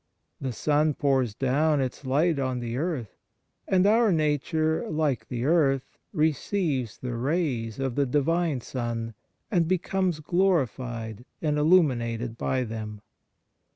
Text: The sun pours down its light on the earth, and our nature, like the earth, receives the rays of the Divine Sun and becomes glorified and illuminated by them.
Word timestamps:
The 0.39 0.51
sun 0.51 0.95
pours 0.95 1.35
down 1.35 1.79
its 1.79 2.03
light 2.05 2.39
on 2.39 2.59
the 2.59 2.75
earth, 2.75 3.19
and 3.67 3.85
our 3.85 4.11
nature, 4.11 4.89
like 4.89 5.27
the 5.27 5.45
earth, 5.45 5.99
receives 6.11 6.97
the 6.97 7.13
rays 7.15 7.77
of 7.77 7.93
the 7.93 8.07
Divine 8.07 8.61
Sun 8.61 9.13
and 9.51 9.67
becomes 9.67 10.19
glorified 10.19 11.23
and 11.39 11.59
illuminated 11.59 12.35
by 12.35 12.63
them. 12.63 13.03